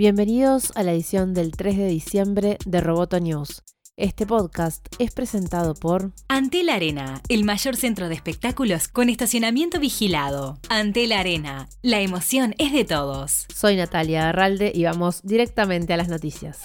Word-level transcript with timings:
Bienvenidos 0.00 0.72
a 0.76 0.82
la 0.82 0.92
edición 0.92 1.34
del 1.34 1.52
3 1.52 1.76
de 1.76 1.86
diciembre 1.86 2.56
de 2.64 2.80
Roboto 2.80 3.20
News. 3.20 3.62
Este 3.98 4.24
podcast 4.24 4.86
es 4.98 5.10
presentado 5.10 5.74
por 5.74 6.12
Antel 6.26 6.70
Arena, 6.70 7.20
el 7.28 7.44
mayor 7.44 7.76
centro 7.76 8.08
de 8.08 8.14
espectáculos 8.14 8.88
con 8.88 9.10
estacionamiento 9.10 9.78
vigilado. 9.78 10.58
Antel 10.70 11.12
Arena, 11.12 11.68
la 11.82 12.00
emoción 12.00 12.54
es 12.56 12.72
de 12.72 12.86
todos. 12.86 13.44
Soy 13.54 13.76
Natalia 13.76 14.30
Arralde 14.30 14.72
y 14.74 14.84
vamos 14.84 15.20
directamente 15.22 15.92
a 15.92 15.98
las 15.98 16.08
noticias. 16.08 16.60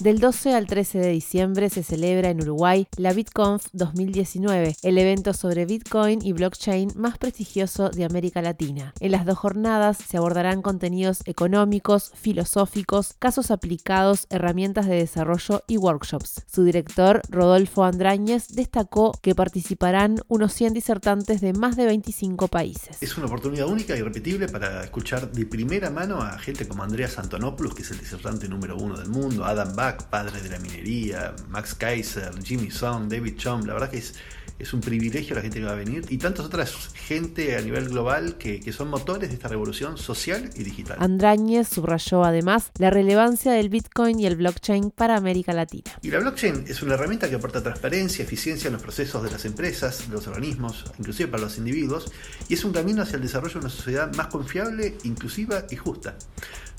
Del 0.00 0.18
12 0.18 0.54
al 0.54 0.66
13 0.66 0.98
de 0.98 1.08
diciembre 1.10 1.70
se 1.70 1.84
celebra 1.84 2.28
en 2.28 2.42
Uruguay 2.42 2.88
la 2.96 3.12
BitConf 3.12 3.68
2019, 3.72 4.74
el 4.82 4.98
evento 4.98 5.32
sobre 5.32 5.66
Bitcoin 5.66 6.18
y 6.20 6.32
blockchain 6.32 6.90
más 6.96 7.16
prestigioso 7.16 7.90
de 7.90 8.04
América 8.04 8.42
Latina. 8.42 8.92
En 8.98 9.12
las 9.12 9.24
dos 9.24 9.38
jornadas 9.38 9.98
se 9.98 10.16
abordarán 10.16 10.62
contenidos 10.62 11.22
económicos, 11.26 12.10
filosóficos, 12.16 13.14
casos 13.20 13.52
aplicados, 13.52 14.26
herramientas 14.30 14.86
de 14.86 14.96
desarrollo 14.96 15.62
y 15.68 15.76
workshops. 15.76 16.42
Su 16.52 16.64
director, 16.64 17.22
Rodolfo 17.30 17.84
Andrañez, 17.84 18.48
destacó 18.48 19.12
que 19.22 19.36
participarán 19.36 20.20
unos 20.26 20.52
100 20.54 20.74
disertantes 20.74 21.40
de 21.40 21.52
más 21.52 21.76
de 21.76 21.86
25 21.86 22.48
países. 22.48 22.96
Es 23.00 23.16
una 23.16 23.26
oportunidad 23.26 23.68
única 23.68 23.96
y 23.96 24.02
repetible 24.02 24.48
para 24.48 24.82
escuchar 24.82 25.30
de 25.30 25.46
primera 25.46 25.88
mano 25.90 26.20
a 26.20 26.36
gente 26.36 26.66
como 26.66 26.82
Andreas 26.82 27.16
Antonopoulos, 27.16 27.76
que 27.76 27.82
es 27.82 27.90
el 27.92 28.00
disertante 28.00 28.48
número 28.48 28.76
uno 28.76 28.98
del 28.98 29.08
mundo, 29.08 29.44
Adam 29.44 29.83
Bach, 29.84 30.04
padre 30.08 30.40
de 30.40 30.48
la 30.48 30.58
minería, 30.58 31.34
Max 31.50 31.74
Kaiser, 31.74 32.32
Jimmy 32.42 32.70
Song, 32.70 33.06
David 33.06 33.36
Chom, 33.36 33.66
la 33.66 33.74
verdad 33.74 33.90
que 33.90 33.98
es 33.98 34.14
es 34.58 34.72
un 34.72 34.80
privilegio 34.80 35.34
la 35.34 35.42
gente 35.42 35.58
que 35.58 35.64
va 35.64 35.72
a 35.72 35.76
venir 35.76 36.04
y 36.08 36.18
tantas 36.18 36.46
otras 36.46 36.72
gente 36.94 37.56
a 37.56 37.60
nivel 37.60 37.88
global 37.88 38.36
que, 38.36 38.60
que, 38.60 38.72
son 38.72 38.88
motores 38.88 39.28
de 39.28 39.34
esta 39.34 39.48
revolución 39.48 39.98
social 39.98 40.50
y 40.54 40.62
digital. 40.62 40.96
Andrañez 41.00 41.68
subrayó 41.68 42.24
además 42.24 42.70
la 42.78 42.90
relevancia 42.90 43.52
del 43.52 43.68
Bitcoin 43.68 44.20
y 44.20 44.26
el 44.26 44.36
blockchain 44.36 44.90
para 44.90 45.16
América 45.16 45.52
Latina. 45.52 45.90
Y 46.02 46.10
la 46.10 46.20
blockchain 46.20 46.64
es 46.68 46.82
una 46.82 46.94
herramienta 46.94 47.28
que 47.28 47.36
aporta 47.36 47.62
transparencia, 47.62 48.22
eficiencia 48.22 48.68
en 48.68 48.74
los 48.74 48.82
procesos 48.82 49.22
de 49.22 49.30
las 49.30 49.44
empresas, 49.44 50.08
de 50.08 50.14
los 50.14 50.26
organismos, 50.28 50.84
inclusive 50.98 51.28
para 51.28 51.42
los 51.42 51.58
individuos, 51.58 52.12
y 52.48 52.54
es 52.54 52.64
un 52.64 52.72
camino 52.72 53.02
hacia 53.02 53.16
el 53.16 53.22
desarrollo 53.22 53.54
de 53.54 53.60
una 53.60 53.70
sociedad 53.70 54.14
más 54.14 54.28
confiable, 54.28 54.96
inclusiva 55.02 55.64
y 55.70 55.76
justa. 55.76 56.16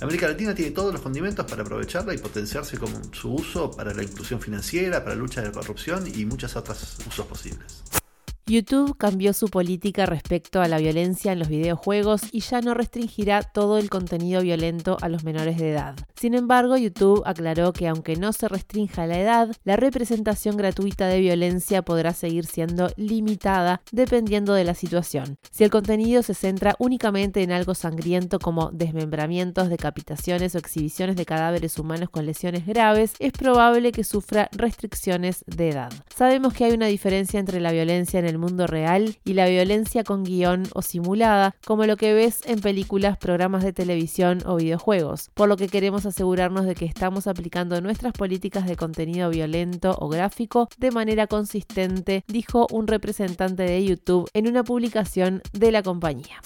América 0.01 0.27
Latina 0.27 0.53
tiene 0.53 0.71
todos 0.71 0.93
los 0.93 1.01
condimentos 1.01 1.45
para 1.45 1.61
aprovecharla 1.61 2.13
y 2.13 2.17
potenciarse 2.17 2.77
con 2.77 3.13
su 3.13 3.33
uso 3.33 3.71
para 3.71 3.93
la 3.93 4.03
inclusión 4.03 4.41
financiera, 4.41 5.03
para 5.03 5.15
la 5.15 5.21
lucha 5.21 5.41
de 5.41 5.47
la 5.47 5.53
corrupción 5.53 6.05
y 6.13 6.25
muchos 6.25 6.55
otros 6.55 6.97
usos 7.07 7.25
posibles. 7.25 7.83
YouTube 8.47 8.95
cambió 8.95 9.33
su 9.33 9.47
política 9.47 10.05
respecto 10.05 10.61
a 10.61 10.67
la 10.67 10.77
violencia 10.77 11.31
en 11.31 11.39
los 11.39 11.47
videojuegos 11.47 12.21
y 12.31 12.41
ya 12.41 12.61
no 12.61 12.75
restringirá 12.75 13.41
todo 13.41 13.79
el 13.79 13.89
contenido 13.89 14.43
violento 14.43 14.97
a 15.01 15.09
los 15.09 15.23
menores 15.23 15.57
de 15.57 15.71
edad. 15.71 15.95
Sin 16.13 16.35
embargo, 16.35 16.77
YouTube 16.77 17.23
aclaró 17.25 17.73
que 17.73 17.87
aunque 17.87 18.17
no 18.17 18.33
se 18.33 18.47
restrinja 18.47 19.07
la 19.07 19.19
edad, 19.19 19.55
la 19.63 19.77
representación 19.77 20.57
gratuita 20.57 21.07
de 21.07 21.21
violencia 21.21 21.81
podrá 21.81 22.13
seguir 22.13 22.45
siendo 22.45 22.91
limitada 22.97 23.81
dependiendo 23.91 24.53
de 24.53 24.63
la 24.63 24.75
situación. 24.75 25.39
Si 25.49 25.63
el 25.63 25.71
contenido 25.71 26.21
se 26.21 26.35
centra 26.35 26.75
únicamente 26.77 27.41
en 27.41 27.51
algo 27.51 27.73
sangriento 27.73 28.37
como 28.37 28.69
desmembramientos, 28.71 29.69
decapitaciones 29.69 30.53
o 30.53 30.59
exhibiciones 30.59 31.15
de 31.15 31.25
cadáveres 31.25 31.79
humanos 31.79 32.11
con 32.11 32.27
lesiones 32.27 32.67
graves, 32.67 33.13
es 33.17 33.31
probable 33.31 33.91
que 33.91 34.03
sufra 34.03 34.49
restricciones 34.51 35.43
de 35.47 35.69
edad. 35.69 35.91
Sabemos 36.15 36.53
que 36.53 36.65
hay 36.65 36.73
una 36.73 36.85
diferencia 36.85 37.39
entre 37.39 37.59
la 37.59 37.71
violencia 37.71 38.19
en 38.19 38.25
el 38.27 38.34
mundo 38.37 38.67
real 38.67 39.17
y 39.23 39.33
la 39.33 39.47
violencia 39.47 40.03
con 40.03 40.23
guion 40.23 40.63
o 40.73 40.81
simulada, 40.81 41.55
como 41.65 41.85
lo 41.85 41.97
que 41.97 42.13
ves 42.13 42.41
en 42.45 42.59
películas, 42.59 43.17
programas 43.17 43.63
de 43.63 43.73
televisión 43.73 44.39
o 44.45 44.55
videojuegos, 44.55 45.29
por 45.33 45.49
lo 45.49 45.57
que 45.57 45.67
queremos 45.67 46.05
asegurarnos 46.05 46.65
de 46.65 46.75
que 46.75 46.85
estamos 46.85 47.27
aplicando 47.27 47.79
nuestras 47.81 48.13
políticas 48.13 48.65
de 48.65 48.75
contenido 48.75 49.29
violento 49.29 49.95
o 49.99 50.09
gráfico 50.09 50.69
de 50.77 50.91
manera 50.91 51.27
consistente, 51.27 52.23
dijo 52.27 52.67
un 52.71 52.87
representante 52.87 53.63
de 53.63 53.85
YouTube 53.85 54.29
en 54.33 54.47
una 54.47 54.63
publicación 54.63 55.41
de 55.53 55.71
la 55.71 55.83
compañía. 55.83 56.41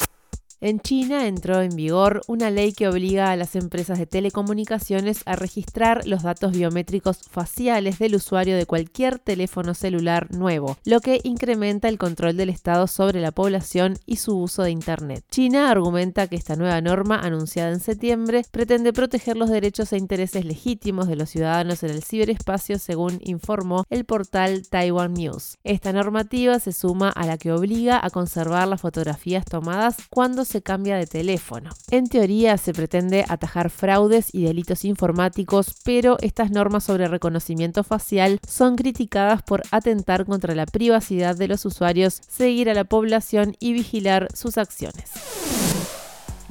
En 0.62 0.82
China 0.82 1.26
entró 1.26 1.62
en 1.62 1.74
vigor 1.74 2.22
una 2.28 2.52
ley 2.52 2.74
que 2.74 2.90
obliga 2.90 3.32
a 3.32 3.38
las 3.38 3.56
empresas 3.56 3.98
de 3.98 4.06
telecomunicaciones 4.06 5.22
a 5.26 5.38
registrar 5.38 6.06
los 6.06 6.24
datos 6.24 6.52
biométricos 6.52 7.22
faciales 7.32 7.98
del 7.98 8.16
usuario 8.16 8.58
de 8.58 8.66
cualquier 8.66 9.20
teléfono 9.20 9.74
celular 9.74 10.30
nuevo, 10.36 10.78
lo 10.84 11.00
que 11.00 11.22
incrementa 11.24 11.88
el 11.88 11.98
control 11.98 12.36
del 12.36 12.50
Estado 12.50 12.88
sobre 12.88 13.22
la 13.22 13.32
población 13.32 13.98
y 14.06 14.18
su 14.18 14.38
uso 14.38 14.64
de 14.64 14.72
Internet. 14.72 15.24
China 15.32 15.72
argumenta 15.72 16.28
que 16.28 16.36
esta 16.36 16.58
nueva 16.58 16.82
norma, 16.82 17.22
anunciada 17.22 17.72
en 17.72 17.80
septiembre, 17.80 18.44
pretende 18.52 18.92
proteger 18.92 19.38
los 19.38 19.50
derechos 19.50 19.94
e 19.94 19.98
intereses 19.98 20.44
legítimos 20.44 21.08
de 21.08 21.16
los 21.16 21.30
ciudadanos 21.30 21.84
en 21.84 21.92
el 21.92 22.04
ciberespacio, 22.04 22.80
según 22.80 23.22
informó 23.24 23.86
el 23.90 24.04
portal 24.04 24.68
Taiwan 24.70 25.14
News. 25.14 25.58
Esta 25.64 25.94
normativa 25.94 26.60
se 26.60 26.74
suma 26.74 27.08
a 27.08 27.26
la 27.26 27.38
que 27.38 27.54
obliga 27.54 27.98
a 28.04 28.10
conservar 28.10 28.68
las 28.68 28.82
fotografías 28.82 29.46
tomadas 29.46 29.96
cuando 30.10 30.44
se 30.50 30.62
cambia 30.62 30.98
de 30.98 31.08
teléfono. 31.08 31.70
En 31.92 32.08
teoría 32.08 32.58
se 32.58 32.74
pretende 32.74 33.26
atajar 33.28 33.70
fraudes 33.70 34.34
y 34.34 34.44
delitos 34.44 34.86
informáticos, 34.86 35.76
pero 35.84 36.18
estas 36.22 36.52
normas 36.52 36.84
sobre 36.84 37.08
reconocimiento 37.08 37.84
facial 37.84 38.40
son 38.48 38.76
criticadas 38.76 39.44
por 39.44 39.64
atentar 39.72 40.26
contra 40.26 40.56
la 40.56 40.66
privacidad 40.66 41.36
de 41.36 41.48
los 41.48 41.66
usuarios, 41.66 42.22
seguir 42.28 42.70
a 42.70 42.74
la 42.74 42.84
población 42.84 43.56
y 43.60 43.74
vigilar 43.74 44.28
sus 44.34 44.58
acciones. 44.58 45.12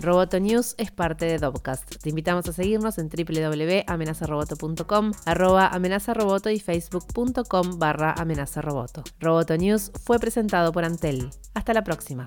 Roboto 0.00 0.38
News 0.38 0.76
es 0.78 0.92
parte 0.92 1.26
de 1.26 1.38
Dobcast. 1.38 1.97
Te 1.97 2.10
invitamos 2.10 2.48
a 2.48 2.53
seguirnos 2.53 2.98
en 2.98 3.08
www.amenazaroboto.com, 3.08 5.12
arroba 5.25 5.69
amenazaroboto 5.69 6.50
y 6.50 6.60
facebook.com 6.60 7.78
barra 7.78 8.12
amenazaroboto. 8.12 9.03
Roboto 9.19 9.56
News 9.56 9.91
fue 10.04 10.20
presentado 10.20 10.72
por 10.72 10.84
Antel. 10.84 11.31
Hasta 11.54 11.75
la 11.75 11.82
próxima. 11.82 12.26